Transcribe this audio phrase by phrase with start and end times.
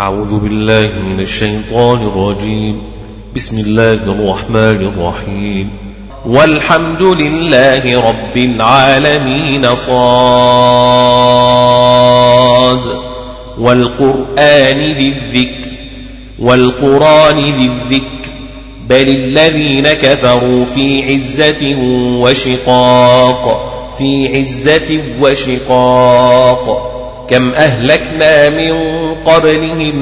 [0.00, 2.82] أعوذ بالله من الشيطان الرجيم.
[3.36, 5.70] بسم الله الرحمن الرحيم.
[6.26, 10.00] والحمد لله رب العالمين صاد.
[13.58, 15.68] والقرآن ذي الذكر.
[16.38, 18.30] والقرآن ذي الذكر.
[18.88, 21.76] بل الذين كفروا في عزة
[22.20, 23.70] وشقاق.
[23.98, 26.96] في عزة وشقاق.
[27.30, 28.74] كم أهلكنا من
[29.14, 29.96] قبلهم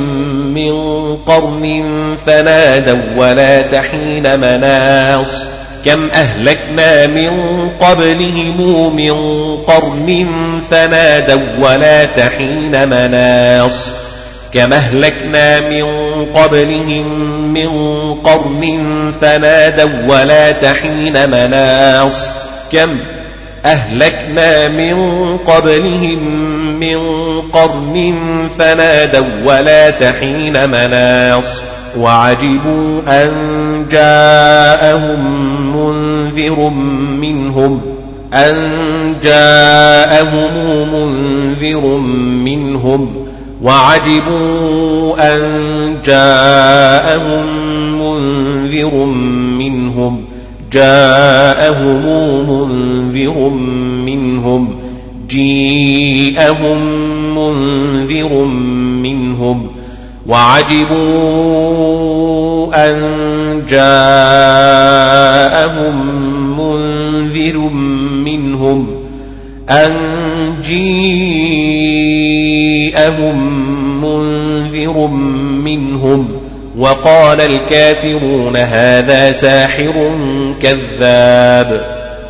[0.54, 0.72] من
[1.16, 1.84] قرن
[2.26, 5.44] فنادوا ولا تحين مناص
[5.84, 7.30] كم أهلكنا من
[7.80, 9.12] قبلهم من
[9.56, 10.26] قرن
[10.70, 13.92] فنادوا ولا تحين مناص
[14.54, 15.86] كم أهلكنا من
[16.34, 17.08] قبلهم
[17.53, 17.70] من
[18.14, 18.62] قرن
[19.20, 22.31] فنادوا ولا تحين مناص
[22.72, 22.98] كم
[23.67, 24.96] أهلكنا من
[25.36, 26.18] قبلهم
[26.80, 26.98] من
[27.40, 28.14] قرن
[28.58, 31.62] فنادوا ولا تحين مناص
[31.98, 33.33] وعجبوا أن
[33.91, 35.20] جاءهم
[35.77, 36.69] منذر
[37.20, 37.81] منهم
[38.34, 40.51] أن جاءهم
[40.95, 41.98] منذر
[42.45, 43.29] منهم
[43.62, 45.41] وعجبوا أن
[46.05, 47.47] جاءهم
[48.03, 48.95] منذر
[49.59, 50.28] منهم
[50.72, 52.06] جاءهم
[52.50, 53.48] منذر
[54.06, 54.77] منهم
[55.28, 56.78] جيءهم
[57.38, 58.44] منذر
[59.02, 59.70] منهم
[60.27, 60.98] وعجبوا
[62.74, 62.98] أن
[63.70, 64.58] جاءهم
[66.61, 67.58] منذر
[68.24, 68.86] منهم
[69.70, 69.94] أن
[70.62, 71.78] جيءهم
[74.05, 75.48] منذر منهم
[76.79, 80.17] وقال الكافرون هذا ساحر
[80.62, 81.81] كذاب.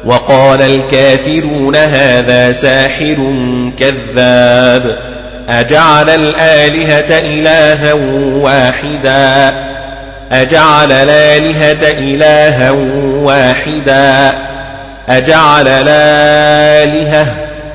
[0.05, 3.33] وقال الكافرون هذا ساحر
[3.79, 4.97] كذاب.
[5.49, 7.93] أجعل الآلهة إلها
[8.43, 9.55] واحدا.
[10.33, 12.71] أجعل الآلهة إلها
[13.23, 14.33] واحدا.
[15.09, 17.27] أجعل الآلهة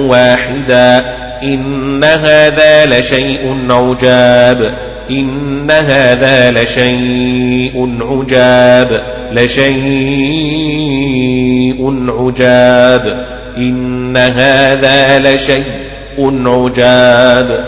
[0.00, 1.04] واحدا.
[1.42, 4.74] إن هذا لشيء عجاب
[5.10, 9.78] إن هذا لشيء عجاب لشيء
[12.08, 13.26] عجاب.
[13.56, 15.64] إن هذا لشيء
[16.46, 17.64] عجاب.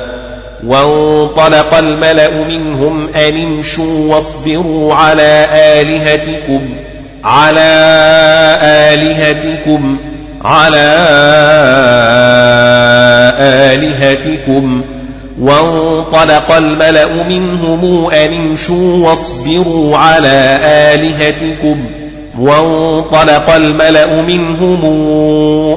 [0.66, 6.68] وانطلق الملأ منهم أن امشوا واصبروا على آلهتكم.
[7.24, 7.86] على
[8.62, 9.96] آلهتكم
[10.44, 10.96] على
[13.38, 14.82] آلهتكم.
[15.40, 21.84] وانطلق الملأ منهم أن امشوا واصبروا على آلهتكم.
[22.38, 24.84] وانطلق الملأ منهم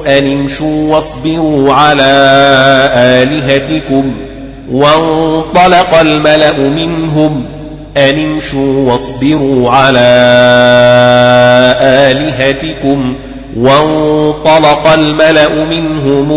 [0.06, 2.12] أن امشوا واصبروا على
[2.96, 4.14] آلهتكم.
[4.72, 7.53] وانطلق الملأ منهم
[7.96, 9.98] أن امشوا واصبروا على
[11.80, 13.14] آلهتكم
[13.56, 16.32] وانطلق الملأ منهم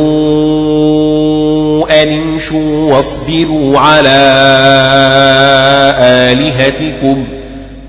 [1.91, 4.17] أن امشوا واصبروا على
[5.99, 7.25] آلهتكم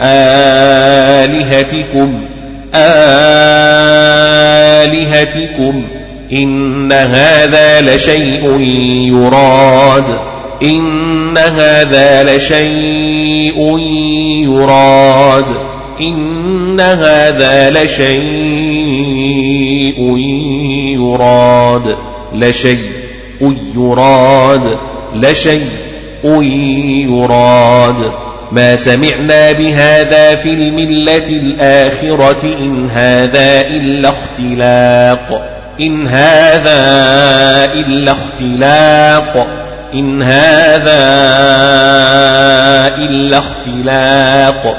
[0.03, 1.29] آلهتكم
[4.85, 5.83] آلهتكم
[6.33, 8.61] إن هذا لشيء
[9.09, 10.05] يراد
[10.63, 13.79] إن هذا لشيء
[14.45, 15.45] يراد
[16.01, 18.19] إن هذا لشيء
[20.97, 21.97] يراد
[22.35, 22.79] لشيء
[23.77, 24.79] يراد
[25.15, 25.69] لشيء
[27.09, 28.13] يراد
[28.53, 36.79] ما سمعنا بهذا في الملة الآخرة إن هذا إلا اختلاق إن هذا
[37.75, 41.09] إلا اختلاق إن هذا
[42.99, 44.77] إلا اختلاق.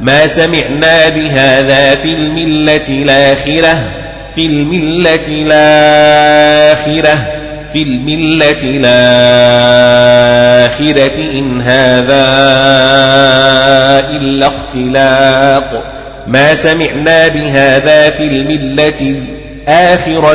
[0.00, 3.78] ما سمعنا بهذا في الملة الآخرة
[4.34, 7.18] في الملة الآخرة
[7.72, 8.92] في الملة الآخرة
[11.38, 12.24] إن هذا
[14.16, 15.84] إلا اختلاق.
[16.26, 19.41] ما سمعنا بهذا في الملة الآخرة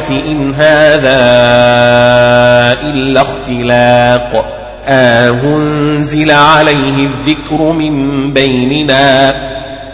[0.10, 1.18] إن هذا
[2.94, 4.46] إلا اختلاق.
[4.86, 9.34] أهنزل عليه الذكر من بيننا.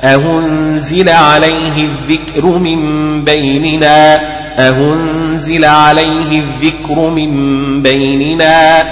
[0.04, 4.20] أهنزل عليه الذكر من بيننا.
[4.60, 8.84] أهنزل عليه الذكر من بيننا.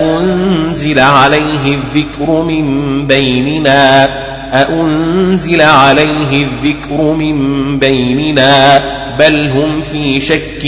[0.00, 4.08] أنزل عليه الذكر من بيننا.
[4.52, 8.82] أأنزل عليه الذكر من بيننا
[9.18, 10.64] بل هم في شك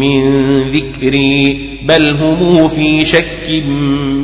[0.00, 0.22] من
[0.70, 3.62] ذكري بل هم في شك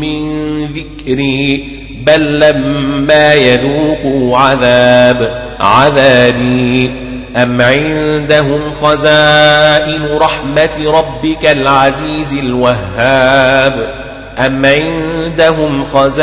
[0.01, 0.21] من
[0.67, 1.69] ذكري
[2.07, 6.91] بل لما يذوقوا عذاب عذابي
[7.37, 14.10] أم عندهم خزائن رحمة ربك العزيز الوهاب
[14.47, 16.17] أم عندهم خزائن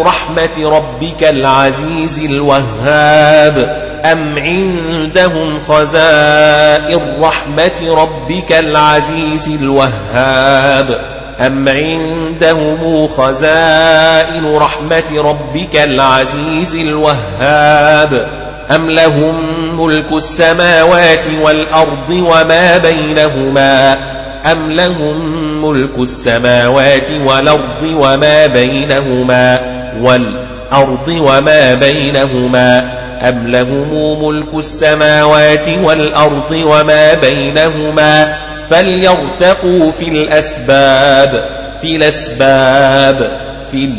[0.00, 11.00] رحمة ربك العزيز الوهاب أم عندهم خزائن رحمة ربك العزيز الوهاب
[11.40, 18.26] أم عندهم خزائن رحمة ربك العزيز الوهاب
[18.70, 19.34] أم لهم
[19.80, 24.11] ملك السماوات والأرض وما بينهما
[24.52, 25.16] أم لهم
[25.64, 29.60] ملك السماوات والأرض وما بينهما
[30.00, 32.88] والأرض وما بينهما
[33.28, 38.34] أم لهم ملك السماوات والأرض وما بينهما
[38.70, 41.44] فليرتقوا في الأسباب
[41.82, 43.38] في الأسباب
[43.72, 43.90] في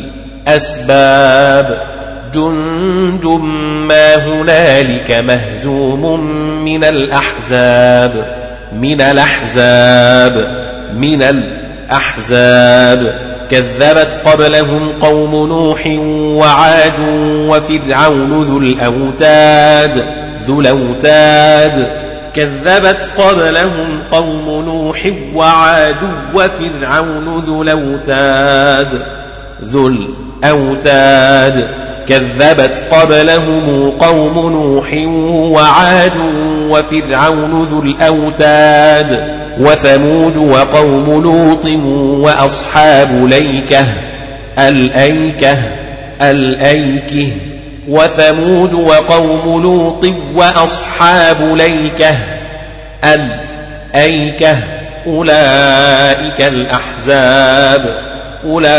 [0.48, 1.78] الأسباب.
[2.34, 3.26] جند
[3.88, 6.20] ما هنالك مهزوم
[6.66, 8.43] من الأحزاب.
[8.82, 10.48] من الأحزاب
[10.96, 13.14] من الأحزاب.
[13.52, 15.88] كذبت قبلهم قوم نوح
[16.42, 20.06] وعاد وفرعون ذو الأوتاد
[20.48, 21.88] ذو الأوتاد.
[22.36, 25.96] كذبت قبلهم قوم نوح وعاد
[26.34, 29.06] وفرعون ذو الأوتاد
[29.64, 29.88] ذو
[30.44, 31.83] الأوتاد.
[32.10, 34.94] كذبت قبلهم قوم نوح
[35.54, 36.12] وعاد
[36.70, 41.66] وفرعون ذو الأوتاد وثمود وقوم لوط
[42.26, 43.86] وأصحاب ليكة
[44.60, 45.58] الأيكة
[46.22, 47.30] الأيكة
[47.88, 50.06] وثمود وقوم لوط
[50.36, 52.16] وأصحاب ليكة
[53.04, 54.58] الأيكة
[55.08, 57.96] أولئك الأحزاب.
[58.46, 58.74] أولئك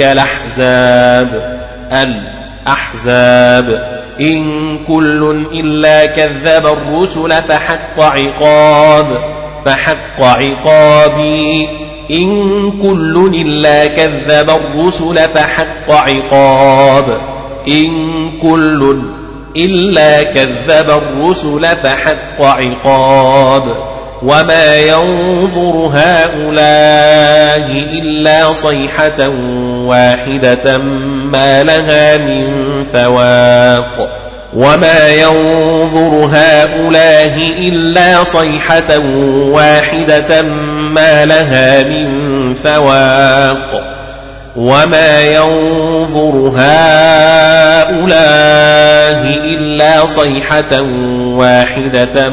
[0.00, 1.60] الأحزاب
[1.92, 3.90] الأحزاب
[4.20, 9.06] إن كل إلا كذب الرسل فحق عقاب
[9.64, 11.68] فحق عقابي
[12.10, 17.18] إن كل إلا كذب الرسل فحق عقاب
[17.68, 19.02] إن كل
[19.56, 23.89] إلا كذب الرسل فحق عقاب
[24.22, 29.28] وما ينظر هؤلاء إلا صيحة
[29.86, 30.78] واحدة
[31.32, 34.20] ما لها من فواق
[34.54, 38.98] وما ينظر هؤلاء إلا صيحة
[39.50, 40.42] واحدة
[40.92, 43.90] ما لها من فواق
[44.56, 48.00] وما ينظر هؤلاء
[49.44, 50.80] إلا صيحة
[51.38, 52.30] واحدة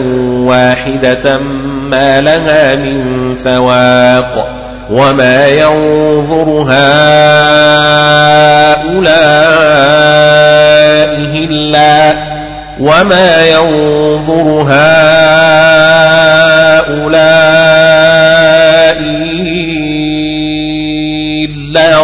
[0.44, 1.38] واحدة
[1.90, 4.48] ما لها من فواق.
[4.90, 6.78] وما ينظر هؤلاء
[11.34, 12.12] إلا
[12.80, 15.08] وما ينظر هؤلاء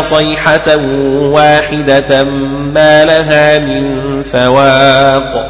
[0.05, 0.77] صيحة
[1.21, 2.25] واحدة
[2.75, 5.47] ما لها من فواق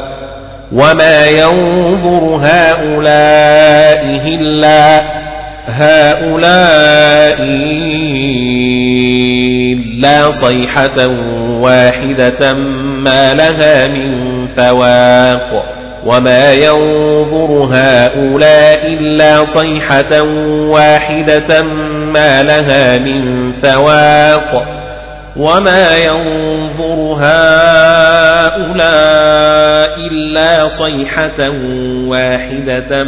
[0.73, 5.02] وما ينظر هؤلاء إلا
[5.68, 7.37] هؤلاء
[9.73, 11.06] إلا صيحة
[11.61, 15.64] واحدة ما لها من فواق
[16.04, 20.23] وما ينظر هؤلاء إلا صيحة
[20.68, 21.62] واحدة
[22.12, 24.66] ما لها من فواق
[25.37, 28.75] وما ينظر هؤلاء
[30.11, 31.50] إلا صيحة
[32.06, 33.04] واحدة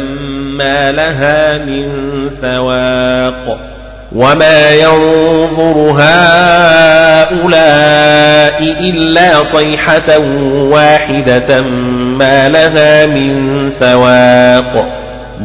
[0.57, 1.89] ما لها من
[2.29, 3.76] فواق
[4.15, 7.37] وما ينظر هؤلاء
[8.79, 14.85] إلا صيحة واحدة ما لها من فواق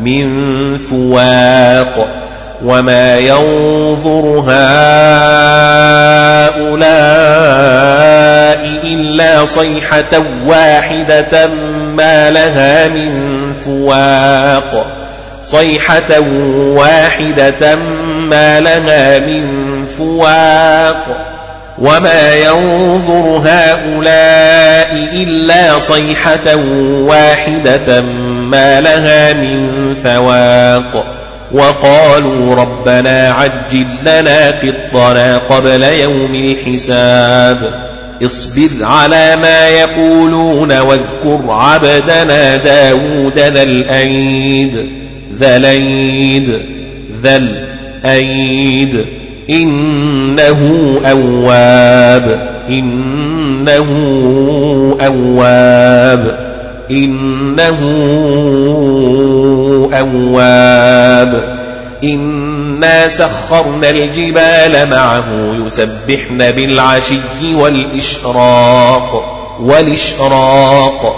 [0.02, 2.08] من فواق.
[2.64, 4.52] وما ينظر هؤلاء
[8.84, 11.46] إلا صيحة واحدة
[11.96, 13.12] ما لها من
[13.64, 15.01] فواق.
[15.42, 16.20] صيحة
[16.76, 17.76] واحدة
[18.28, 19.46] ما لها من
[19.98, 21.32] فواق
[21.78, 26.56] وما ينظر هؤلاء إلا صيحة
[27.06, 28.00] واحدة
[28.50, 31.04] ما لها من فواق
[31.52, 37.82] وقالوا ربنا عجل لنا قطنا قبل يوم الحساب
[38.24, 45.01] اصبر على ما يقولون واذكر عبدنا داود ذا الأيد
[45.34, 46.62] ذا الأيد
[47.22, 49.06] ذا الأيد
[49.50, 53.88] إنه أواب إنه
[55.00, 56.52] أواب
[56.90, 57.78] إنه
[59.92, 61.62] أواب.
[62.04, 65.24] إنا سخرنا الجبال معه
[65.66, 69.24] يسبحن بالعشي والإشراق
[69.60, 71.16] والإشراق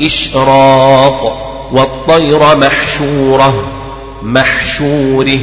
[0.00, 1.49] والإشراق.
[1.72, 3.54] والطير محشورة
[4.22, 5.40] محشوره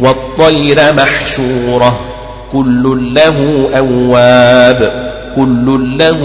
[0.00, 1.98] والطير محشورة
[2.52, 6.20] كل له أواب كل له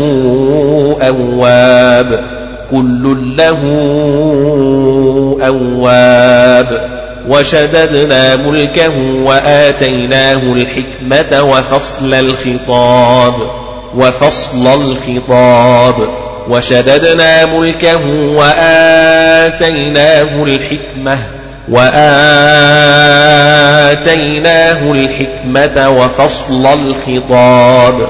[1.02, 2.24] أواب
[2.72, 3.60] كل له
[5.48, 6.90] أواب.
[7.30, 13.34] وشددنا ملكه وآتيناه الحكمة وفصل الخطاب
[13.96, 16.08] وفصل الخطاب.
[16.50, 19.84] وشددنا ملكه وآتيناه
[20.44, 21.20] الحكمة
[21.70, 22.12] وآتيناه
[24.92, 28.08] الحكمة وفصل الخطاب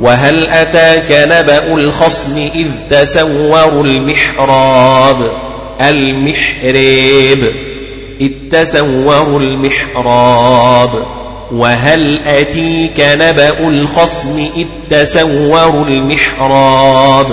[0.00, 5.30] وهل أتاك نبأ الخصم إذ تسوروا المحراب
[5.80, 7.52] المحراب
[8.20, 10.90] إذ تسوروا المحراب
[11.52, 17.26] وهل أتيك نبأ الخصم إذ تسوروا المحراب؟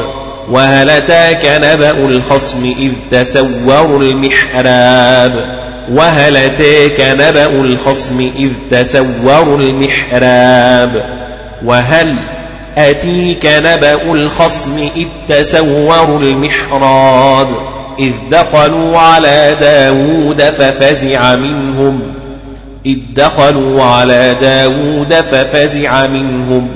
[0.51, 5.45] وهل أتاك نبأ الخصم إذ تسوروا المحراب؟
[5.91, 11.05] وهل أتاك نبأ الخصم إذ تسوروا المحراب؟
[11.65, 12.15] وهل
[12.77, 17.48] أتيك نبأ الخصم إذ تسوروا المحراب؟
[18.00, 22.25] إذ دخلوا على داود ففزع منهم
[22.86, 26.70] إذ دخلوا على داود ففزع منهم.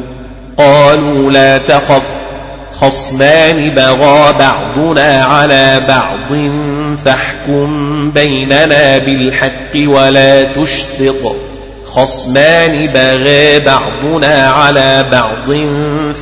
[0.57, 2.01] قالوا لا تخف
[2.81, 6.39] خصمان بغى بعضنا على بعض
[7.05, 11.35] فاحكم بيننا بالحق ولا تشطط.
[11.85, 15.55] خصمان بغى بعضنا على بعض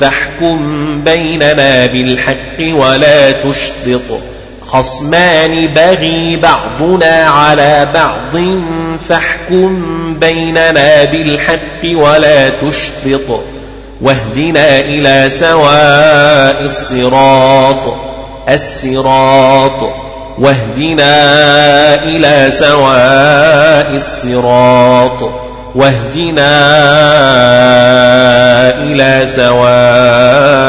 [0.01, 4.19] فاحكم بيننا بالحق ولا تشطط.
[4.67, 8.37] خصمان بغي بعضنا على بعض
[9.09, 13.43] فاحكم بيننا بالحق ولا تشطط
[14.01, 17.95] واهدنا إلى سواء الصراط
[18.49, 19.91] الصراط
[20.37, 21.13] واهدنا
[22.03, 25.31] إلى سواء الصراط
[25.75, 26.57] واهدنا
[28.83, 30.67] إلى سواء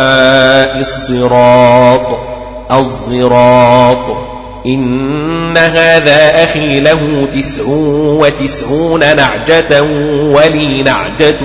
[0.80, 2.27] الصراط.
[2.72, 4.28] الصراط
[4.66, 7.64] إن هذا أخي له تسع
[8.20, 9.82] وتسعون نعجة
[10.22, 11.44] ولي نعجة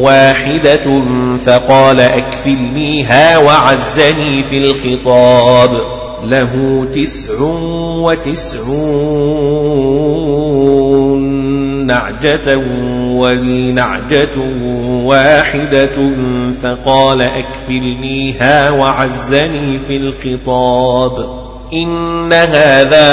[0.00, 1.02] واحدة
[1.46, 5.70] فقال أكفلنيها وعزني في الخطاب.
[6.24, 7.34] له تسع
[8.02, 9.44] وتسعون
[11.86, 12.56] نعجة
[13.08, 14.38] ولي نعجة
[15.04, 16.10] واحدة
[16.62, 23.06] فقال أكفلنيها وعزني في الخطاب إن هذا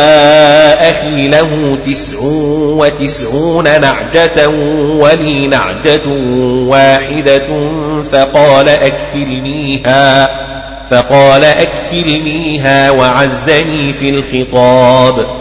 [0.89, 2.17] أخي له تسع
[2.53, 4.49] وتسعون نعجة
[4.95, 6.07] ولي نعجة
[6.67, 7.71] واحدة
[8.11, 10.29] فقال أكفلنيها
[10.89, 15.40] فقال أكفلنيها وعزني في الخطاب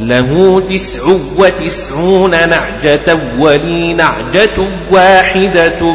[0.00, 1.02] له تسع
[1.38, 5.94] وتسعون نعجة ولي نعجة واحدة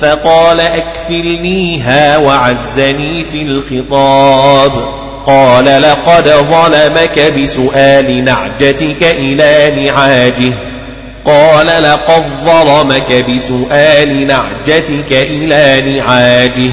[0.00, 4.72] فقال أكفلنيها وعزني في الخطاب
[5.26, 10.52] قال لقد ظلمك بسؤال نعجتك إلى نعاجه
[11.24, 16.70] قال لقد ظلمك بسؤال نعجتك إلى نعاجه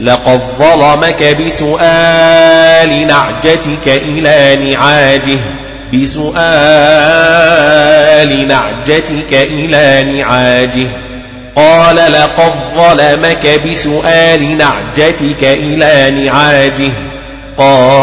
[0.00, 5.38] لقد ظلمك بسؤال نعجتك إلى نعاجه
[5.94, 6.40] بسؤال
[8.48, 10.86] نعجتك إلى نعاجه.
[11.56, 16.90] قال لقد ظلمك بسؤال نعجتك إلى نعاجه.
[17.58, 18.00] قال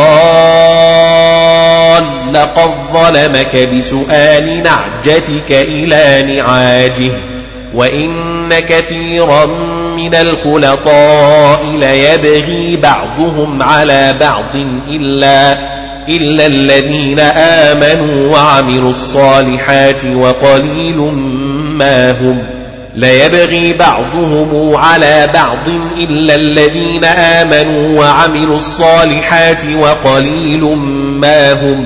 [2.33, 7.11] لقد ظلمك بسؤال نعجتك إلى نعاجه.
[7.73, 9.45] وإن كثيرا
[9.97, 14.55] من الخلطاء ليبغي بعضهم على بعض
[14.87, 15.57] إلا
[16.09, 20.97] إلا الذين آمنوا وعملوا الصالحات وقليل
[21.77, 22.43] ما هم
[22.95, 30.63] ليبغي بعضهم على بعض إلا الذين آمنوا وعملوا الصالحات وقليل
[31.19, 31.85] ما هم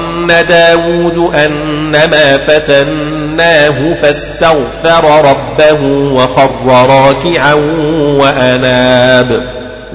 [0.41, 5.83] داود أنما فتناه فاستغفر ربه
[6.13, 7.53] وخر راكعا
[8.19, 9.41] وأناب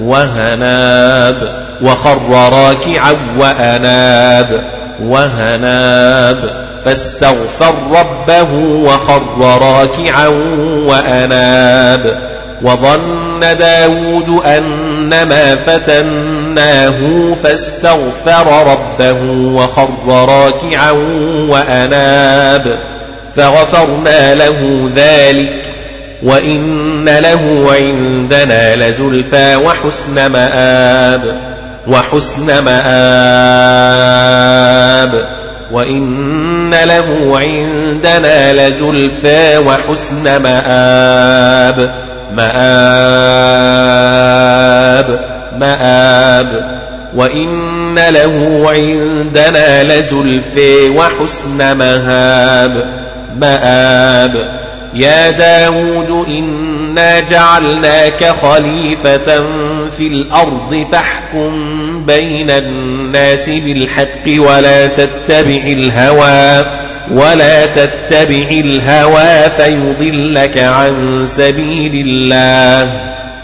[0.01, 4.61] وهناب وخر راكعا وأناب
[5.03, 10.29] وهناب فاستغفر ربه وخر راكعا
[10.87, 12.36] وأناب.
[12.63, 16.95] وظن داود أنما فتناه
[17.43, 20.91] فاستغفر ربه وخر راكعا
[21.49, 22.79] وأناب
[23.35, 25.53] فغفرنا له ذلك
[26.23, 31.41] وإن له عندنا لزلفى وحسن مآب
[31.87, 34.17] وحسن مآب
[35.73, 43.47] وإن له عندنا لزلفى وحسن مآب مآب
[45.61, 46.77] مآب.
[47.15, 52.87] وإن له عندنا لزلفى وحسن مهاب.
[53.41, 54.49] مآب.
[54.95, 59.47] يا داود إنا جعلناك خليفة
[59.97, 61.53] في الأرض فاحكم
[62.07, 66.67] بين الناس بالحق ولا تتبع الهوى.
[67.11, 72.91] ولا تتبع الهوى فيضلك عن سبيل الله.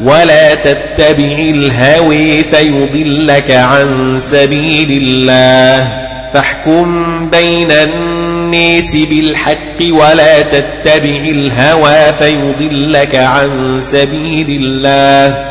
[0.02, 5.88] ولا تتبع الهوي فيضلك عن سبيل الله.
[6.34, 15.44] فاحكم بين الناس بالحق ولا تتبع الهوى فيضلك عن سبيل الله.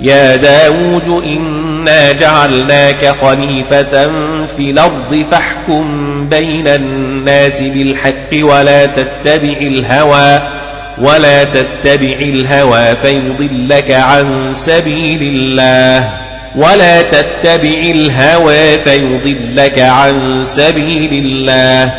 [0.00, 1.22] يا داود
[1.78, 4.08] إنا جعلناك خليفة
[4.56, 10.40] في الأرض فاحكم بين الناس بالحق ولا تتبع الهوى
[10.98, 16.10] ولا تتبع الهوى فيضلك عن سبيل الله
[16.56, 21.92] ولا تتبع الهوى فيضلك عن سبيل الله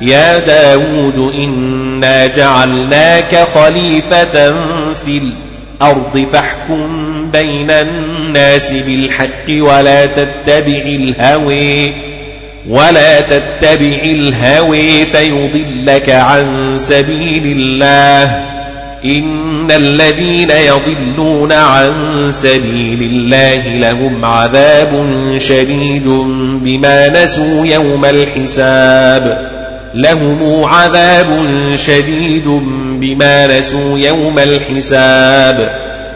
[0.00, 4.52] يا داود إنا جعلناك خليفة
[4.94, 5.47] في الأرض
[6.32, 11.92] فاحكم بين الناس بالحق ولا تتبع الهوي
[12.68, 18.44] ولا تتبع الهوي فيضلك عن سبيل الله.
[19.04, 21.92] إن الذين يضلون عن
[22.42, 26.08] سبيل الله لهم عذاب شديد
[26.62, 29.48] بما نسوا يوم الحساب.
[29.94, 31.26] لهم عذاب
[31.76, 32.60] شديد
[33.00, 35.68] بما نسوا يوم الحساب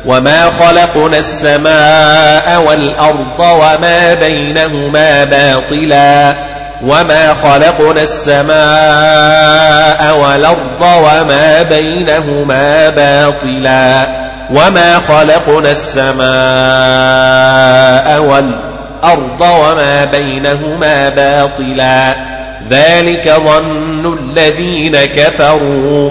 [0.07, 6.35] وما خلقنا السماء والأرض وما بينهما باطلا
[6.83, 8.53] وما خلقنا السماء
[10.17, 14.07] والأرض وما بينهما باطلا
[14.51, 16.23] وما خلقنا السماء
[18.21, 22.15] والأرض وما بينهما باطلا
[22.71, 26.11] ذلك ظن الذين كفروا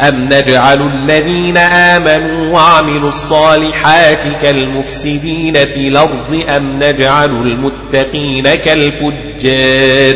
[0.00, 10.14] أم نجعل الذين آمنوا وعملوا الصالحات كالمفسدين في الأرض أم نجعل المتقين كالفجار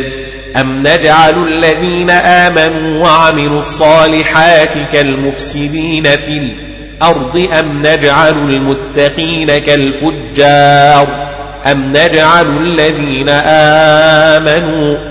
[0.57, 6.41] أم نجعل الذين آمنوا وعملوا الصالحات كالمفسدين في
[7.01, 11.07] الأرض أم نجعل المتقين كالفجار
[11.65, 15.10] أم نجعل الذين آمنوا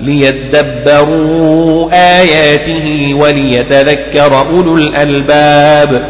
[0.00, 6.02] ليدبروا آياته وليتذكر أولو الألباب.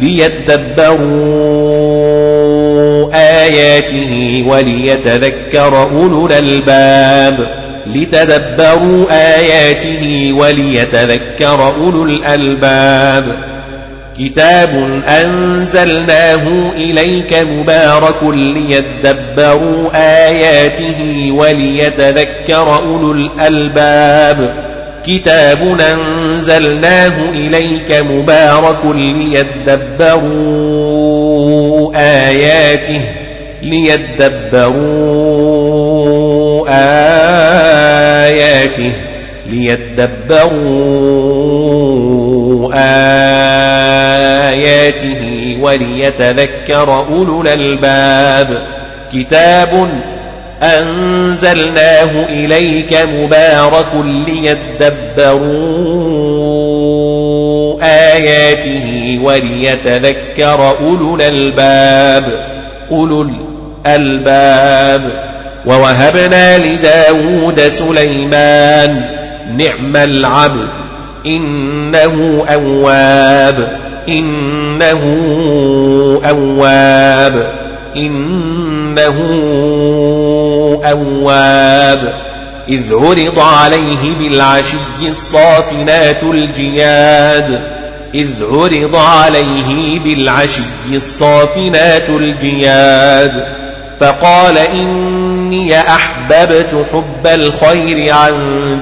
[0.00, 1.22] ليدبروا
[3.14, 7.46] آياته وليتذكر أولو الألباب.
[7.86, 13.51] لتدبروا آياته وليتذكر أولو الألباب.
[14.18, 24.54] كتاب أنزلناه إليك مبارك ليدبروا آياته وليتذكر أولو الألباب.
[25.06, 30.32] كتاب أنزلناه إليك مبارك ليدبروا
[31.96, 33.00] آياته
[33.62, 35.12] ليدبروا
[38.28, 38.92] آياته
[39.50, 40.92] ليدبروا
[44.52, 45.22] آياته
[45.60, 48.58] وليتذكر أولو الألباب.
[49.12, 49.88] كتاب
[50.62, 53.86] أنزلناه إليك مبارك
[54.26, 55.42] ليدبروا
[57.82, 62.24] آياته وليتذكر أولو الألباب.
[62.90, 63.26] أولو
[63.86, 65.10] الألباب.
[65.66, 69.02] ووهبنا لداود سليمان
[69.56, 70.68] نعم العبد.
[71.26, 73.78] إنه أواب.
[74.08, 75.02] إنه
[76.24, 77.52] أواب.
[77.96, 79.16] إنه
[80.84, 82.12] أواب.
[82.68, 84.76] إذ عرض عليه بالعشي
[85.08, 87.60] الصافنات الجياد.
[88.14, 93.46] إذ عرض عليه بالعشي الصافنات الجياد.
[94.02, 98.34] فقال إني أحببت حب الخير عن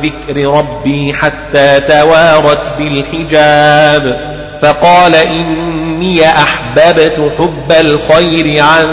[0.03, 4.21] ذكر ربي حتى توارت بالحجاب.
[4.63, 8.87] فقال إني أحببت حب الخير عن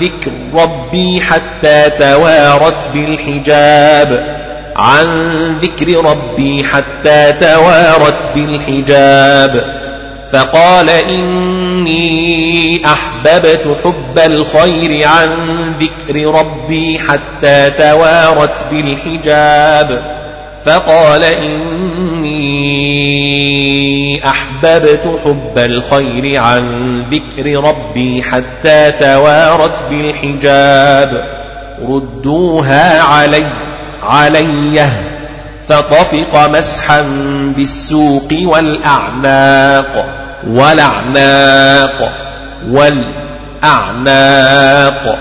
[0.00, 4.36] ذكر ربي حتى توارت بالحجاب.
[4.76, 5.06] عن
[5.62, 9.64] ذكر ربي حتى توارت بالحجاب.
[10.32, 15.30] فقال إني أحببت حب الخير عن
[15.80, 20.02] ذكر ربي حتى توارت بالحجاب.
[20.64, 22.38] فقال إني
[24.28, 31.24] أحببت حب الخير عن ذكر ربي حتى توارت بالحجاب.
[31.88, 33.44] ردوها علي
[34.02, 34.88] علي.
[35.68, 37.02] فطفق مسحا
[37.56, 40.17] بالسوق والأعناق.
[40.46, 42.12] والأعناق
[43.62, 45.18] والأعناق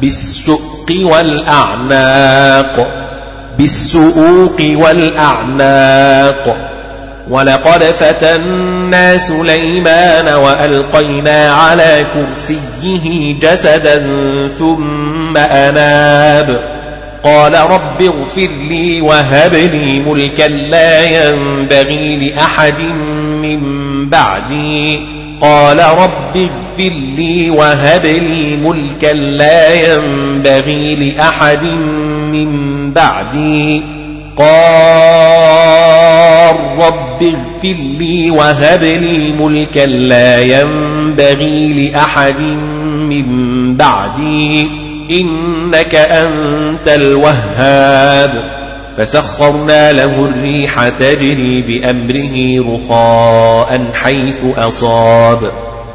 [0.00, 2.86] بالسوق والأعناق
[3.58, 6.56] بالسؤوق والأعناق
[7.30, 13.98] ولقد فتنا سليمان وألقينا على كرسيه جسدا
[14.58, 16.60] ثم أناب
[17.28, 22.80] قال رب اغفر لي وهب لي ملكا لا ينبغي لأحد
[23.42, 23.60] من
[24.08, 25.00] بعدي.
[25.40, 31.62] قال رب اغفر لي وهب لي ملكا لا ينبغي لأحد
[32.32, 33.82] من بعدي.
[34.36, 35.36] قال
[36.78, 42.40] رب اغفر لي وهب لي ملكا لا ينبغي لأحد
[43.10, 43.26] من
[43.76, 44.68] بعدي.
[45.10, 48.58] إنك أنت الوهاب.
[48.98, 55.50] فسخرنا له الريح تجري بأمره رخاء حيث أصاب.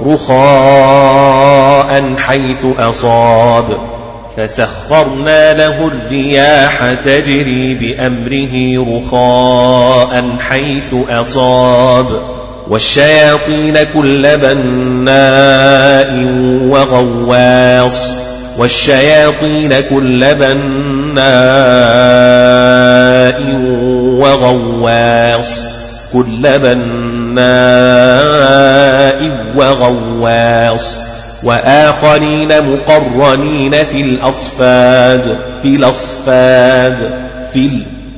[0.06, 3.66] رخاء حيث أصاب.
[4.38, 12.06] فسخرنا له الرياح تجري بأمره رخاء حيث أصاب.
[12.70, 16.26] والشياطين كل بناء
[16.70, 18.23] وغواص.
[18.58, 21.24] والشياطين كل بناء
[24.22, 25.66] وغواص
[26.14, 27.94] كل بناء
[29.56, 31.02] وغواص
[31.44, 37.12] وآخرين مقرنين في الأصفاد في الأصفاد
[37.54, 37.70] في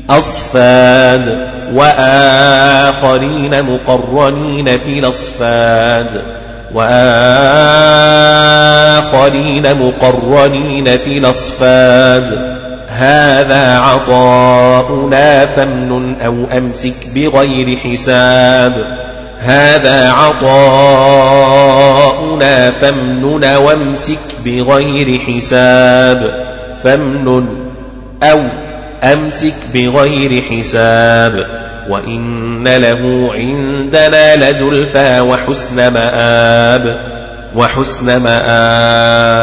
[0.10, 6.22] الأصفاد وآخرين مقرنين في الأصفاد
[6.76, 7.16] وآخرين
[9.78, 12.56] مقرنين في الأصفاد.
[12.88, 18.86] هذا عطاؤنا فامنن أو أمسك بغير حساب.
[19.40, 20.52] هذا عطاؤنا
[22.72, 26.46] فامنن وامسك بغير حساب.
[26.84, 27.48] فامنن
[28.24, 28.40] أو
[29.04, 31.65] أمسك بغير حساب.
[31.90, 36.98] وإن له عندنا لزلفى وحسن مآب
[37.56, 39.36] وحسن مآب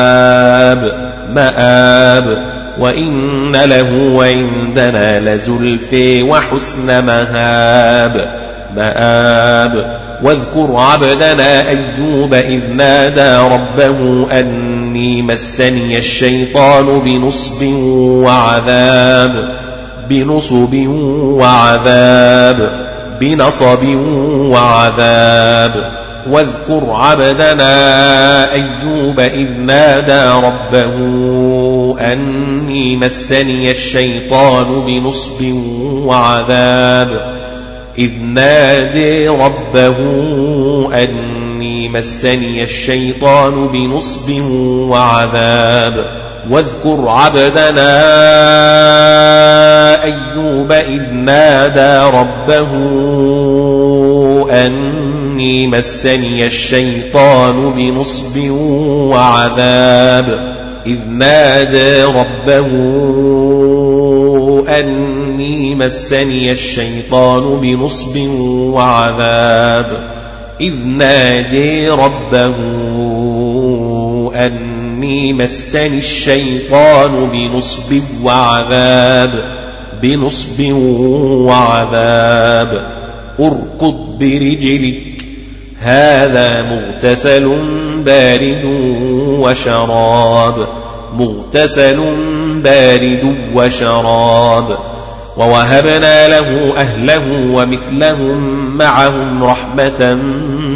[1.35, 2.37] مآب
[2.79, 15.97] وإن له عندنا لزلفى وحسن مهاب مآب واذكر عبدنا أيوب إذ نادى ربه أني مسني
[15.97, 17.63] الشيطان بنصب
[18.23, 19.49] وعذاب
[20.09, 20.75] بنصب
[21.23, 23.83] وعذاب بنصب
[24.27, 25.91] وعذاب.
[26.29, 30.95] واذكر عبدنا أيوب إذ نادى ربه
[31.99, 35.53] أني مسني الشيطان بنصب
[36.05, 37.38] وعذاب.
[37.97, 39.97] إذ نادي ربه
[40.93, 44.41] أني مسني الشيطان بنصب
[44.89, 46.05] وعذاب.
[46.49, 47.93] واذكر عبدنا
[50.03, 52.71] أيوب إذ نادى ربه
[54.51, 58.49] أني مسني الشيطان بنصب
[59.11, 60.59] وعذاب.
[60.85, 62.69] إذ نادى ربه
[64.69, 68.17] أني مسني الشيطان بنصب
[68.73, 70.19] وعذاب.
[70.61, 72.55] إذ نادي ربه
[74.35, 79.31] أني مسني الشيطان بنصب وعذاب
[80.01, 80.73] بنصب
[81.47, 82.91] وعذاب.
[83.39, 85.25] أركض برجلك
[85.79, 87.57] هذا مغتسل
[88.05, 88.65] بارد
[89.39, 90.67] وشراب.
[91.17, 91.99] مغتسل
[92.63, 94.77] بارد وشراب
[95.37, 100.15] ووهبنا له أهله ومثلهم معهم رحمة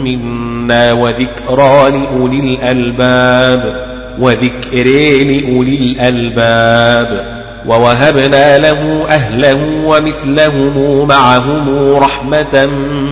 [0.03, 4.83] منا وذكرى لأولي الألباب وذكر
[5.23, 7.33] لأولي الألباب
[7.67, 12.65] ووهبنا له أهله ومثلهم معهم رحمة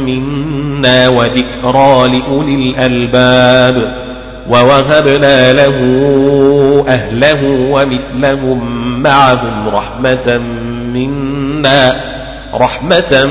[0.06, 4.01] منا وذكرى لأولي الألباب
[4.52, 5.78] ووهبنا له
[6.88, 10.38] أهله ومثلهم معهم رحمة
[10.94, 11.96] منا
[12.54, 13.26] رحمة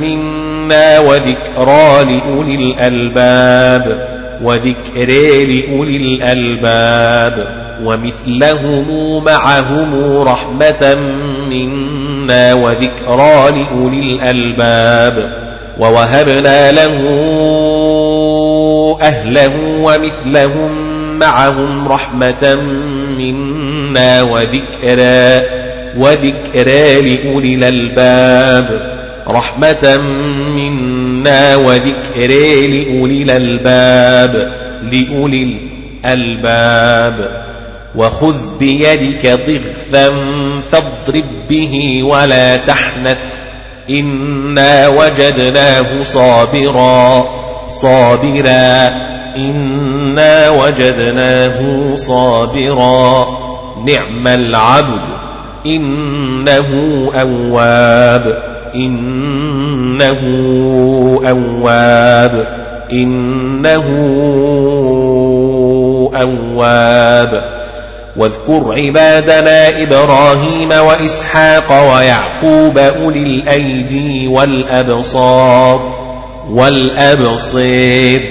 [0.00, 4.08] منا وذكرى لأولي الألباب
[4.42, 5.06] وذكر
[5.48, 7.46] لأولي الألباب
[7.84, 10.94] ومثلهم معهم رحمة
[11.48, 15.32] منا وذكرى لأولي الألباب
[15.78, 16.96] ووهبنا له
[19.02, 20.70] أهله ومثلهم
[21.18, 22.54] معهم رحمة
[23.18, 25.46] منا وذكرى
[25.96, 29.00] وذكرى لأولي الألباب.
[29.28, 30.00] رحمة
[30.56, 34.52] منا وذكرى لأولي الألباب
[34.92, 35.56] لأولي
[36.04, 37.44] الألباب.
[37.94, 40.10] وخذ بيدك ضغثا
[40.72, 43.22] فاضرب به ولا تحنث
[43.90, 47.49] إنا وجدناه صابرا.
[47.70, 48.88] صابرا
[49.36, 53.26] إنا وجدناه صابرا.
[53.86, 55.00] نعم العبد
[55.66, 56.66] إنه
[57.20, 58.42] أواب.
[58.74, 60.18] إنه
[61.28, 62.46] أواب.
[62.92, 63.84] إنه
[66.14, 67.44] أواب.
[68.16, 76.09] واذكر عبادنا إبراهيم وإسحاق ويعقوب أولي الأيدي والأبصار.
[76.50, 78.22] والأبصير.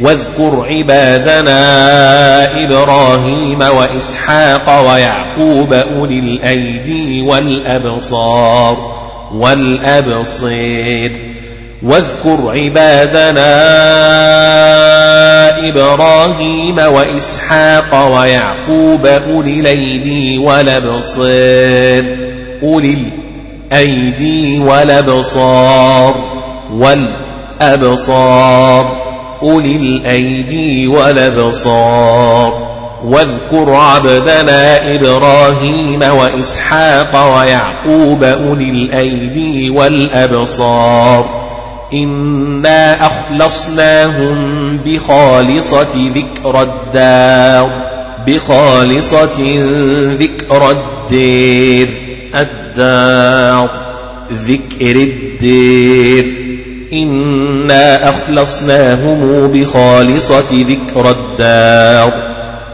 [0.00, 8.94] واذكر عبادنا إبراهيم وإسحاق ويعقوب أولي الأيدي والأبصار.
[9.34, 11.12] والأبصير.
[11.82, 13.48] واذكر عبادنا
[15.68, 22.16] إبراهيم وإسحاق ويعقوب أولي الأيدي والأبصير.
[22.62, 22.96] أولي
[23.72, 26.14] الأيدي والأبصار.
[26.72, 27.27] والأبصار
[29.42, 32.68] أولي الأيدي والأبصار.
[33.04, 41.48] واذكر عبدنا إبراهيم وإسحاق ويعقوب أولي الأيدي والأبصار.
[41.92, 44.36] إنا أخلصناهم
[44.86, 47.70] بخالصة ذكر الدار.
[48.26, 49.60] بخالصة
[50.20, 51.88] ذكر الدير.
[52.34, 53.70] الدار.
[54.32, 56.37] ذكر الدير.
[56.92, 62.12] إنا أخلصناهم بخالصة ذكر الدار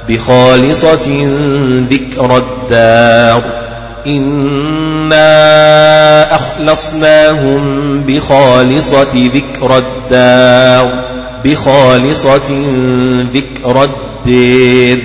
[0.09, 1.27] بخالصة
[1.90, 3.42] ذكر الدار
[4.07, 5.24] إنا
[6.35, 7.62] أخلصناهم
[8.07, 10.90] بخالصة ذكر الدار
[11.44, 12.66] بخالصة
[13.35, 14.98] ذكر الدير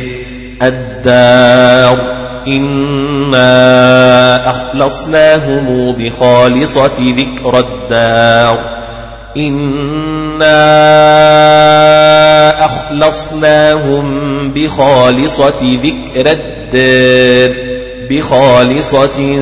[0.62, 1.98] الدار
[2.48, 3.50] إنا
[4.50, 8.79] أخلصناهم بخالصة ذكر الدار
[9.38, 10.65] إنا
[12.65, 17.70] أخلصناهم بخالصة ذكر الدار
[18.10, 19.39] بخالصة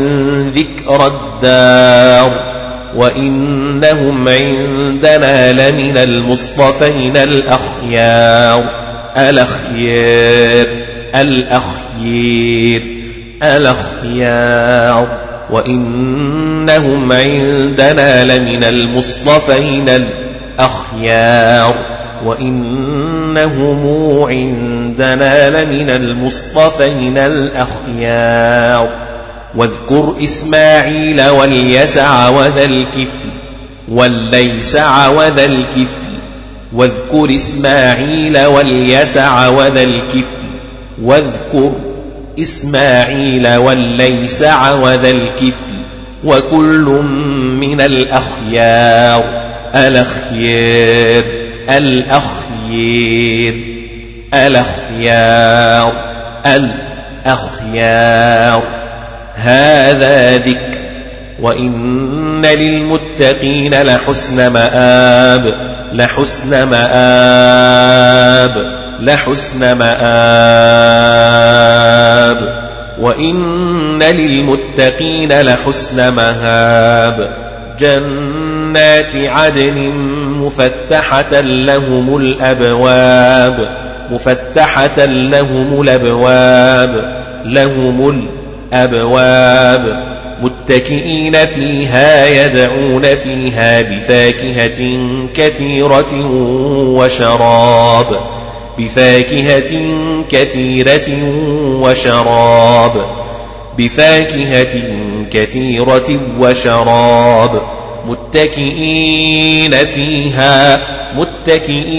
[0.55, 2.31] ذكر الدار
[2.95, 8.63] وإنهم عندنا لمن المصطفين الأخيار.
[9.17, 10.67] الأخيار
[11.15, 12.83] الأخير
[13.43, 15.26] الأخيار.
[15.49, 21.75] وإنهم عندنا لمن المصطفين الأخيار
[22.25, 23.87] وإنهم
[24.23, 28.89] عندنا لمن المصطفين الأخيار
[29.55, 33.29] واذكر إسماعيل واليسع وذا الكفل
[33.87, 36.07] والليسع وذا الكفل
[36.73, 40.47] واذكر إسماعيل واليسع وذا الكفل
[41.01, 41.71] واذكر
[42.39, 45.77] إسماعيل والليسع وذا الكفل
[46.23, 46.85] وكل
[47.59, 49.23] من الأخيار.
[49.75, 51.23] الأخيار
[51.69, 53.55] الأخير
[54.33, 55.93] الأخيار
[57.25, 58.63] الأخيار.
[59.35, 60.77] هذا ذكر
[61.41, 65.53] وإن للمتقين لحسن مآب
[65.93, 68.07] لحسن مآب.
[68.99, 70.97] لحسن مآب
[72.99, 77.29] وإن للمتقين لحسن مهاب
[77.79, 79.89] جنات عدن
[80.41, 83.67] مفتحة لهم الأبواب
[84.11, 88.27] مفتحة لهم الأبواب لهم
[88.73, 90.03] الأبواب
[90.41, 94.97] متكئين فيها يدعون فيها بفاكهة
[95.33, 96.25] كثيرة
[96.95, 98.05] وشراب
[98.77, 99.93] بفاكهة
[100.29, 101.09] كثيرة
[101.81, 103.05] وشراب.
[103.77, 104.81] بفاكهة
[105.31, 107.61] كثيرة وشراب.
[108.07, 110.79] متكئين فيها
[111.17, 111.97] متكئين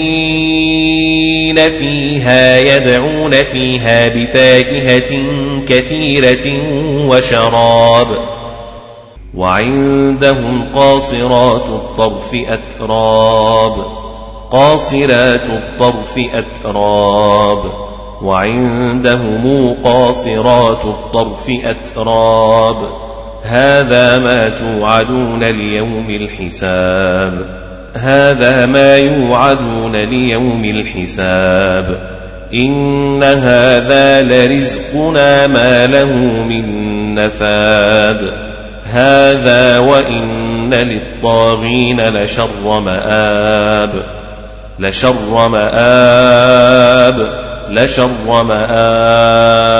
[1.69, 5.23] فيها يدعون فيها بفاكهة
[5.67, 6.61] كثيرة
[7.07, 8.07] وشراب.
[9.35, 13.98] وعندهم قاصرات الطرف أتراب.
[14.51, 17.63] قاصرات الطرف أتراب
[18.21, 22.75] وعندهم قاصرات الطرف أتراب.
[23.43, 27.45] هذا ما توعدون ليوم الحساب.
[27.95, 32.19] هذا ما يوعدون ليوم الحساب.
[32.53, 38.33] إن هذا لرزقنا ما له من نفاد.
[38.83, 44.18] هذا وإن للطاغين لشر مآب.
[44.79, 47.27] لشر مآب
[47.69, 49.79] لشر مآب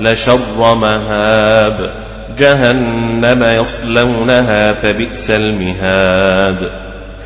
[0.00, 1.90] لشر مهاب.
[2.38, 6.70] جهنم يصلونها فبئس المهاد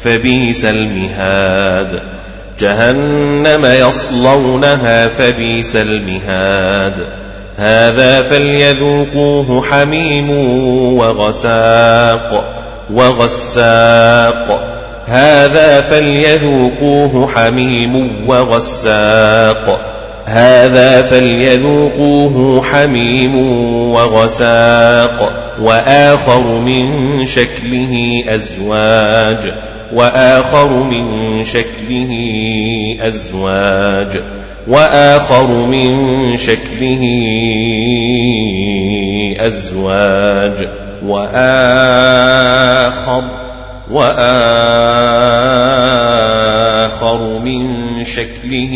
[0.04, 2.02] فبئس المهاد.
[2.60, 6.94] جهنم يصلونها فبئس المهاد.
[7.56, 10.30] هذا فليذوقوه حميم
[10.98, 12.44] وغساق
[12.90, 14.69] وغساق.
[15.10, 19.80] هذا فليذوقوه حميم وغساق.
[20.26, 23.36] هذا فليذوقوه حميم
[23.90, 25.32] وغساق.
[25.62, 29.52] وآخر من شكله أزواج.
[29.94, 32.12] وآخر من شكله
[33.00, 34.20] أزواج.
[34.68, 37.02] وآخر من شكله
[39.40, 40.68] أزواج.
[41.06, 43.22] وآخر
[43.90, 45.38] وآخر
[47.38, 48.74] من شكله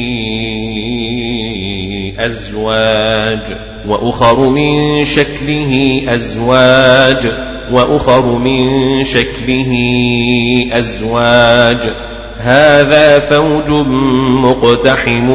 [2.18, 3.56] أزواج
[3.88, 7.32] وأخر من شكله أزواج
[7.72, 9.72] وأخر من شكله
[10.72, 11.78] أزواج.
[12.38, 13.70] هذا فوج
[14.28, 15.30] مقتحم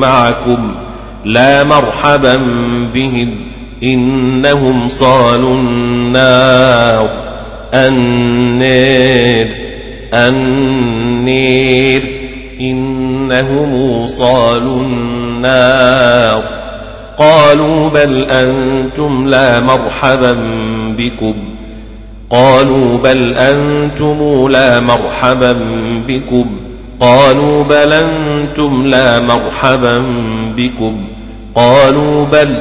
[0.00, 0.74] معكم
[1.24, 2.36] لا مرحبا
[2.94, 3.48] بهم
[3.82, 7.27] إنهم صالوا النار.
[7.74, 9.68] النير
[10.14, 12.02] النير.
[12.60, 16.42] إنهم صالوا النار.
[17.18, 20.36] قالوا بل أنتم لا مرحبا
[20.98, 21.34] بكم.
[22.30, 25.56] قالوا بل أنتم لا مرحبا
[26.08, 26.46] بكم.
[27.00, 30.04] قالوا بل أنتم لا مرحبا
[30.56, 31.04] بكم.
[31.54, 32.54] قالوا بل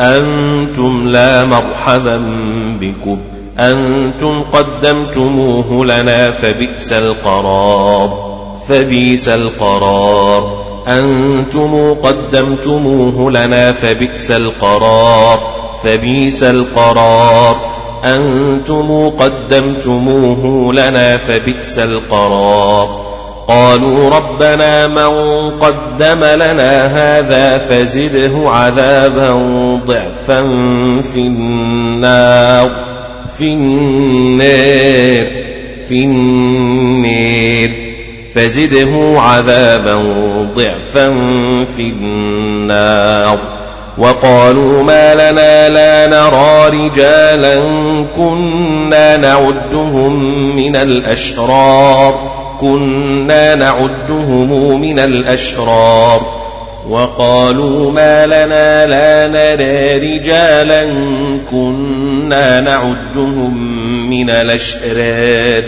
[0.00, 2.22] أنتم لا مرحبا
[2.80, 3.18] بكم.
[3.60, 8.28] أنتم قدمتموه لنا فبئس القرار
[8.68, 10.64] فبئس القرار.
[10.88, 15.38] أنتم قدمتموه لنا فبئس القرار
[15.84, 17.56] فبئس القرار.
[18.04, 23.08] أنتم قدمتموه لنا فبئس القرار.
[23.48, 29.32] قالوا ربنا من قدم لنا هذا فزده عذابا
[29.86, 30.42] ضعفا
[31.12, 32.87] في النار.
[33.38, 35.26] في النار
[35.88, 37.70] في النار.
[38.34, 39.94] فزده عذابا
[40.54, 41.08] ضعفا
[41.76, 43.38] في النار.
[43.98, 47.54] وقالوا ما لنا لا نرى رجالا
[48.16, 50.22] كنا نعدهم
[50.56, 52.30] من الأشرار
[52.60, 56.47] كنا نعدهم من الأشرار.
[56.88, 60.84] وقالوا ما لنا لا نرى رجالا
[61.50, 65.62] كنا نعدهم من الأشرار.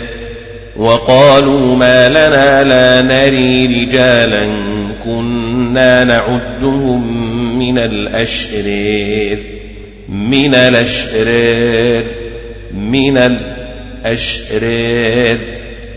[0.77, 4.47] وقالوا ما لنا لا نري رجالا
[5.05, 9.39] كنا نعدهم من الأشرار.
[10.09, 12.05] من الأشرار.
[12.75, 13.19] من
[14.05, 15.39] الأشرار.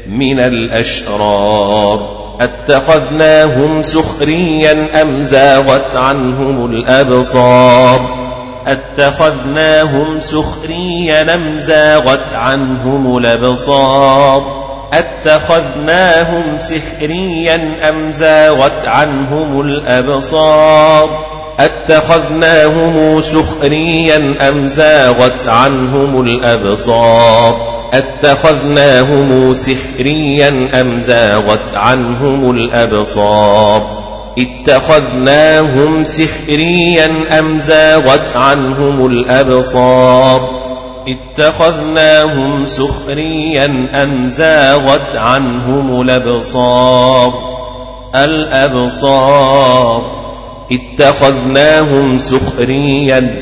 [0.07, 2.22] من الأشرار.
[2.41, 8.23] اتخذناهم سخريا أم زاغت عنهم الأبصار
[8.67, 14.63] اتخذناهم سخريا أم زاغت عنهم الأبصار
[14.93, 31.01] اتخذناهم سخريا أم زاغت عنهم الأبصار اتخذناهم سخريا أم زاغت عنهم الأبصار اتخذناهم سخريا أم
[31.01, 34.03] زاغت عنهم الأبصار
[34.37, 40.49] اتخذناهم سخريا أم زاغت عنهم الأبصار
[41.07, 47.33] اتخذناهم سخريا أم زاغت عنهم الأبصار
[48.15, 50.22] الأبصار
[50.71, 53.35] اتخذناهم سخريا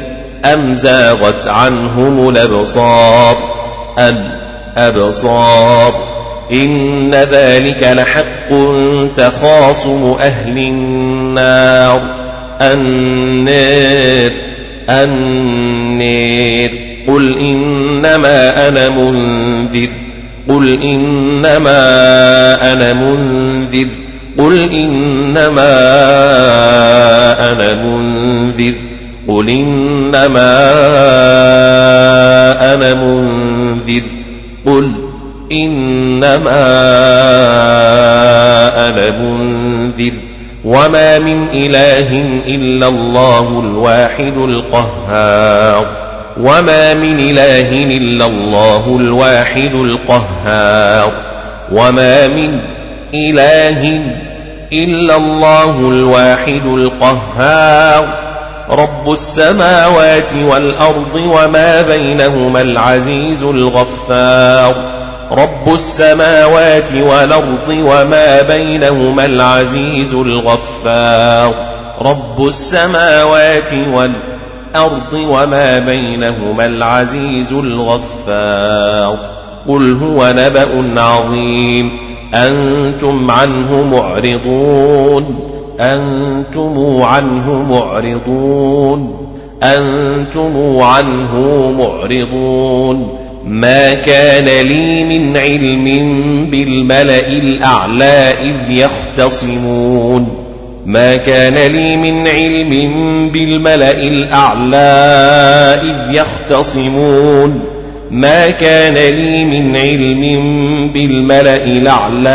[0.45, 3.38] أم زاغت عنهم الأبصار؟
[4.78, 5.93] الأبصار
[6.51, 8.57] إن ذلك لحق
[9.15, 12.01] تخاصم أهل النار.
[12.61, 14.32] النار
[14.89, 16.69] النار
[17.07, 19.89] قل إنما أنا منذر.
[20.49, 21.74] قل إنما
[22.74, 23.88] أنا منذر.
[24.42, 25.72] قل إنما
[27.52, 28.74] أنا منذر
[29.28, 30.62] قل إنما
[32.74, 34.02] أنا منذر
[34.66, 34.92] قل
[35.52, 36.62] إنما
[38.89, 40.14] أنا منذر
[40.66, 45.86] وما من إله إلا الله الواحد القهار
[46.38, 51.12] وما من إله إلا الله الواحد القهار
[51.72, 52.60] وما من
[53.14, 54.31] إله إلا
[54.74, 58.07] الله الواحد القهار.
[58.69, 64.76] رب السماوات والأرض وما بينهما العزيز الغفار.
[65.32, 71.53] رب السماوات والأرض وما بينهما العزيز الغفار.
[72.01, 79.17] رب السماوات والأرض وما بينهما العزيز الغفار.
[79.67, 82.11] قل هو نبأ عظيم.
[82.34, 85.40] أنتم عنه معرضون.
[85.80, 89.28] أنتم عنه معرضون.
[89.64, 93.18] أنتم عنه معرضون.
[93.46, 95.86] ما كان لي من علم
[96.52, 100.28] بالملأ الأعلى إذ يختصمون.
[100.86, 102.70] ما كان لي من علم
[103.30, 104.78] بالملأ الأعلى
[105.84, 107.81] إذ يختصمون.
[108.12, 110.22] ما كان لي من علم
[110.93, 112.30] بالملأ الأعلى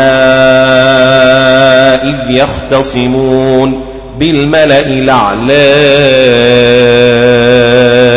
[2.03, 3.81] إذ يختصمون
[4.19, 5.53] بالملأ الأعلى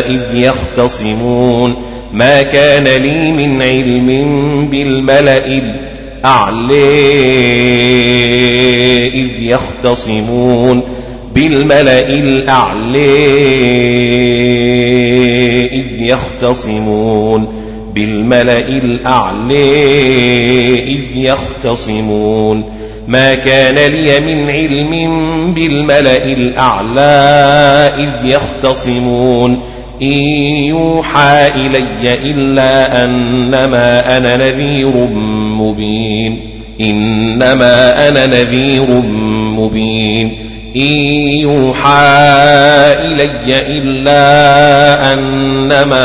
[0.09, 1.77] إذ يختصمون
[2.13, 4.07] ما كان لي من علم
[4.71, 6.91] بالملأ الأعلى
[9.09, 10.83] إذ يختصمون
[11.35, 13.01] بالملأ الأعلى
[16.11, 17.49] يختصمون
[17.95, 19.65] بالملأ الأعلى
[20.95, 22.65] إذ يختصمون
[23.09, 24.91] ما كان لي من علم
[25.55, 27.11] بالملأ الأعلى
[27.99, 29.61] إذ يختصمون
[30.03, 30.19] إن
[30.69, 34.97] يوحى إلي إلا أنما أنا نذير
[35.61, 36.51] مبين
[36.81, 38.91] إنما أنا نذير
[39.59, 40.93] مبين إن
[41.41, 42.07] يوحى
[43.05, 46.03] إلي إلا أنما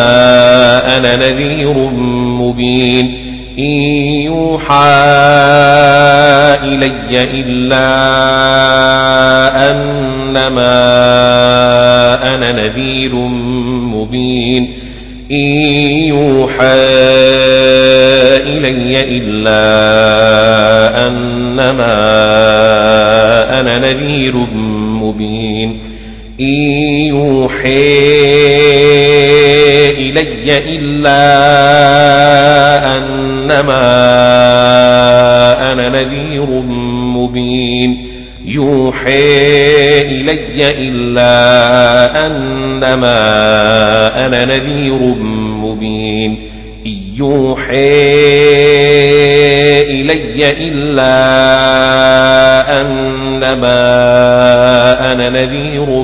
[0.98, 3.26] أنا نذير مبين.
[3.60, 3.64] إن
[4.26, 4.74] يوحى
[6.64, 7.88] إلي إلا
[9.72, 10.76] أنما
[12.36, 14.80] أنا نذير مبين.
[15.32, 15.46] إن
[16.08, 16.76] يوحى
[18.46, 19.58] إلي إلا
[21.08, 22.75] أنما
[23.60, 24.36] أنا نذير
[25.02, 25.80] مبين.
[26.40, 26.46] إن
[27.08, 27.70] يوحى
[29.90, 31.26] إلي إلا
[32.98, 33.72] أنما
[35.72, 36.50] أنا نذير
[37.16, 38.08] مبين.
[38.46, 43.16] يوحي إلي إلا أنما
[44.26, 45.00] أنا نذير
[45.62, 46.38] مبين.
[47.18, 47.76] يوحي
[50.02, 51.16] إلي إلا
[52.82, 53.76] أنما
[55.12, 56.04] أنا نذير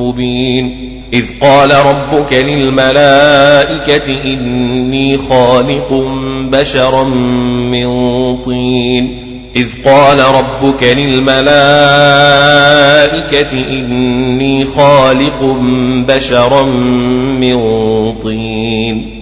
[0.00, 0.92] مبين.
[1.12, 6.08] إذ قال ربك للملائكة إني خالق
[6.52, 7.88] بشرا من
[8.36, 9.22] طين.
[9.56, 11.52] إذ قال ربك للملائكة
[13.70, 15.56] إني خالق
[16.08, 16.62] بشرا
[17.40, 17.58] من
[18.12, 19.21] طين.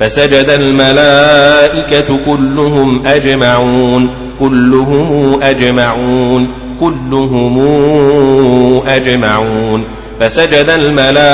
[0.00, 4.08] فسجد الملائكة كلهم أجمعون
[4.40, 6.48] كلهم أجمعون
[6.80, 7.58] كلهم
[8.86, 9.84] أجمعون.
[10.20, 11.30] فسجد الملائكة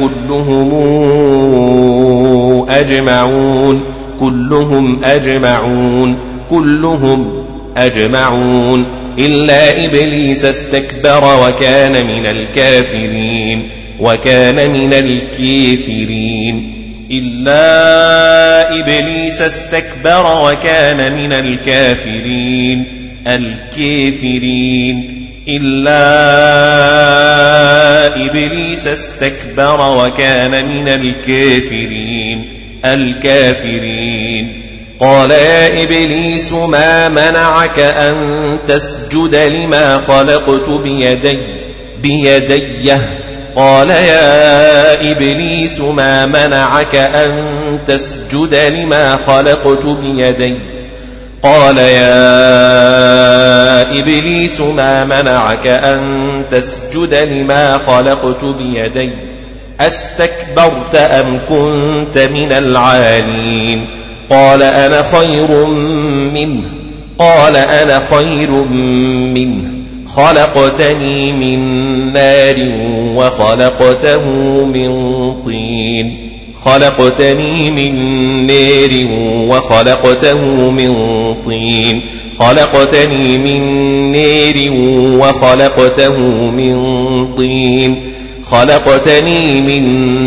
[0.00, 0.74] كلهم
[2.68, 3.80] أجمعون
[4.20, 6.16] كلهم أجمعون
[6.50, 7.44] كلهم
[7.76, 8.86] أجمعون.
[9.18, 13.70] إلا إبليس استكبر وكان من الكافرين
[14.00, 16.73] وكان من الكافرين.
[17.10, 22.84] إلا إبليس استكبر وكان من الكافرين.
[23.26, 25.26] الكافرين.
[25.48, 25.96] إلا
[28.26, 32.44] إبليس استكبر وكان من الكافرين.
[32.84, 34.64] الكافرين.
[35.00, 41.38] قال يا إبليس ما منعك أن تسجد لما خلقت بيدي
[42.02, 43.00] بيديه
[43.56, 47.32] قال يا إبليس ما منعك أن
[47.86, 50.58] تسجد لما خلقت بيدي؟
[51.42, 52.12] قال يا
[54.00, 59.10] إبليس ما منعك أن تسجد لما خلقت بيدي؟
[59.80, 63.86] أستكبرت أم كنت من العالين؟
[64.30, 65.66] قال أنا خير
[66.34, 66.62] منه.
[67.18, 69.73] قال أنا خير منه.
[70.16, 71.58] خلقتني من
[72.12, 72.56] نار
[73.16, 74.28] وخلقته
[74.64, 74.90] من
[75.42, 76.30] طين.
[76.64, 77.94] خلقتني من
[78.46, 79.06] نار
[79.48, 80.94] وخلقته من
[81.34, 82.00] طين.
[82.38, 83.62] خلقتني من
[84.12, 84.54] نار
[85.20, 86.18] وخلقته
[86.50, 86.76] من
[87.34, 88.12] طين.
[88.44, 89.82] خلقتني من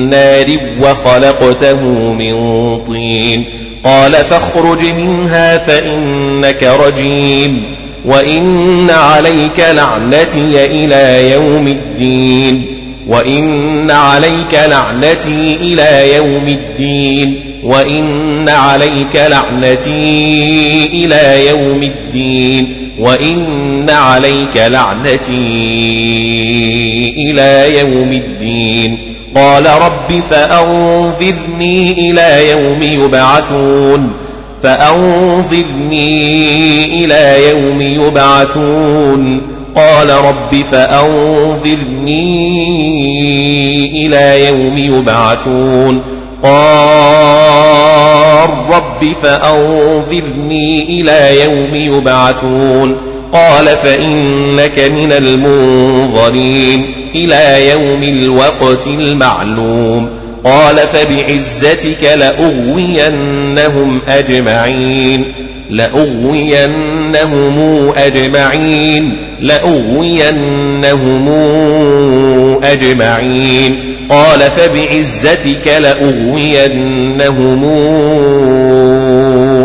[0.10, 0.46] نار
[0.82, 1.82] وخلقته
[2.14, 2.36] من
[2.78, 3.46] طين.
[3.84, 7.77] قال فاخرج منها فإنك رجيم.
[8.08, 12.66] وإن عليك لعنتي إلى يوم الدين
[13.08, 25.34] وإن عليك لعنتي إلى يوم الدين وإن عليك لعنتي إلى يوم الدين وإن عليك لعنتي
[27.18, 28.98] إلى يوم الدين
[29.36, 34.27] قال رب فأنظرني إلى يوم يبعثون
[34.64, 36.26] فأنظرني
[37.06, 39.42] إلى يوم يبعثون.
[39.76, 42.28] قال رب فأنظرني
[44.08, 46.02] إلى يوم يبعثون.
[46.44, 52.98] قال رب فأنظرني إلى يوم يبعثون.
[53.34, 56.86] قال فإنك من المنظرين
[57.16, 60.10] إلى يوم الوقت المعلوم.
[60.44, 65.34] قال فبعزتك لأغوينهم أجمعين
[65.70, 67.10] لأغوينهم
[67.98, 71.30] أجمعين لأغوينهم
[72.64, 73.80] أجمعين.
[74.10, 77.64] قال فبعزتك لأغوينهم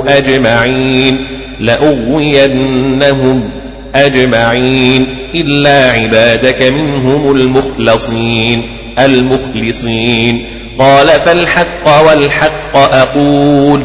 [0.09, 1.25] أجمعين
[1.61, 3.51] لأغوينهم
[3.95, 5.07] أجمعين.
[5.35, 8.63] إلا عبادك منهم المخلصين.
[8.99, 10.45] المخلصين.
[10.79, 13.83] قال فالحق والحق أقول.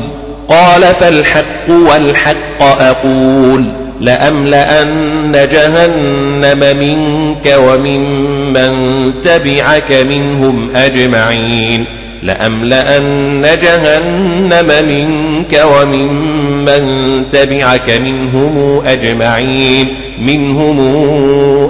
[0.50, 3.64] قال فالحق والحق أقول.
[4.02, 8.74] لأملأن جهنم منك وممن
[9.22, 11.86] تبعك منهم أجمعين.
[12.24, 19.88] لأملأن جهنم منك وممن تبعك منهم أجمعين.
[20.20, 20.80] منهم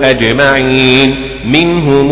[0.04, 1.16] أجمعين.
[1.48, 2.12] منهم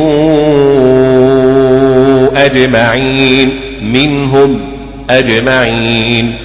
[2.35, 4.59] أجمعين منهم
[5.09, 6.35] أجمعين.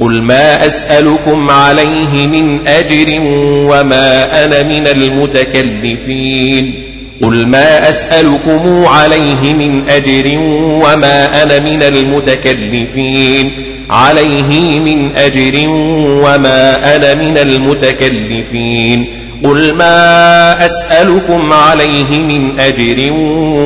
[0.00, 6.85] قل ما أسألكم عليه من أجر وما أنا من المتكلفين.
[7.22, 13.50] قل ما أسألكم عليه من أجر وما أنا من المتكلفين
[13.90, 19.06] عليه من أجر وما أنا من المتكلفين
[19.44, 23.12] قل ما أسألكم عليه من أجر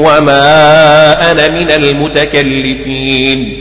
[0.06, 0.42] وما
[1.32, 3.56] أنا من المتكلفين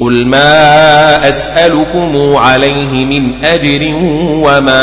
[0.00, 3.80] قل ما أسألكم عليه من أجر
[4.28, 4.80] وما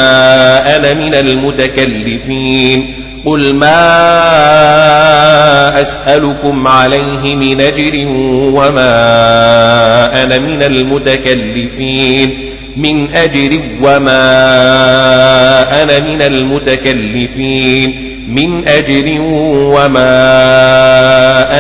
[0.78, 2.94] أنا من المتكلفين
[3.26, 3.82] قل ما
[5.82, 8.06] أسألكم عليه من أجر
[8.56, 8.94] وما
[10.24, 12.38] أنا من المتكلفين
[12.78, 14.24] من أجر وما
[15.84, 20.04] أنا من المتكلفين من أجر وما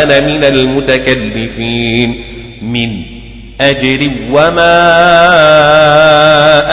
[0.03, 2.23] أنا من المتكلفين
[2.61, 3.20] من
[3.61, 4.81] أجر وما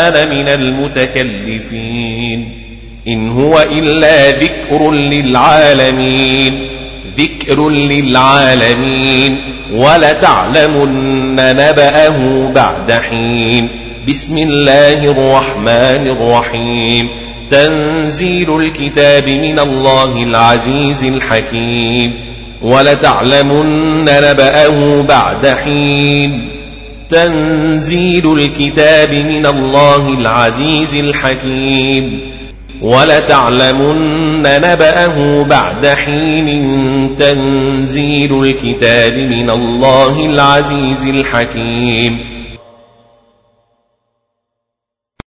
[0.09, 2.49] أنا من المتكلفين.
[3.09, 6.69] إن هو إلا ذكر للعالمين
[7.17, 9.37] ذكر للعالمين.
[9.75, 13.69] ولتعلمن نبأه بعد حين.
[14.09, 17.09] بسم الله الرحمن الرحيم.
[17.51, 22.15] تنزيل الكتاب من الله العزيز الحكيم.
[22.63, 26.58] ولتعلمن نبأه بعد حين.
[27.09, 32.21] تنزيل الكتاب من الله العزيز الحكيم.
[32.81, 42.38] ولتعلمن نبأه بعد حين تنزيل الكتاب من الله العزيز الحكيم.